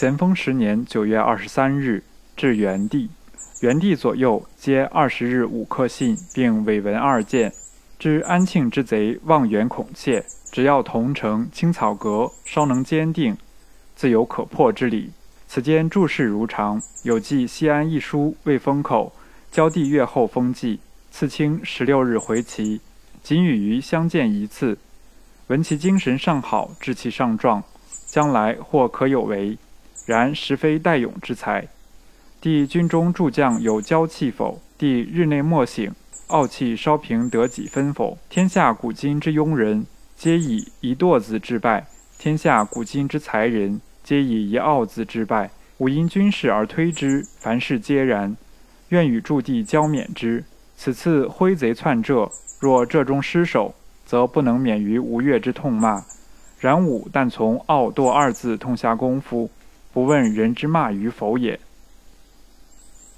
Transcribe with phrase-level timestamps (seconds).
[0.00, 2.02] 咸丰十年九月二十三日，
[2.34, 3.10] 至元帝。
[3.60, 7.52] 元帝左右皆二十日五刻信，并伪文二件。
[7.98, 13.36] 知安庆之贼望远恐怯，只要同城青草阁，稍能坚定，
[13.94, 15.10] 自有可破之理。
[15.46, 19.12] 此间诸事如常，有寄西安一书未封口，
[19.52, 20.80] 交帝月后封寄。
[21.10, 22.80] 赐卿十六日回齐，
[23.22, 24.78] 仅与于相见一次。
[25.48, 27.62] 闻其精神尚好，志气尚壮，
[28.06, 29.58] 将来或可有为。
[30.10, 31.68] 然实非代勇之才。
[32.40, 34.60] 帝军中诸将有骄气否？
[34.76, 35.92] 帝日内莫醒，
[36.26, 38.18] 傲气稍平得几分否？
[38.28, 39.86] 天下古今之庸人，
[40.16, 41.84] 皆以一惰字致败；
[42.18, 45.50] 天下古今之才人，皆以一傲字致败。
[45.78, 48.36] 吾因军事而推之，凡事皆然。
[48.88, 50.42] 愿与诸帝交免之。
[50.76, 56.04] 此次挥贼窜浙，若浙中失守，则不能免于吴越之痛骂。
[56.58, 59.48] 然吾但从傲惰二字痛下功夫，
[59.92, 61.58] 不问人之骂与否也。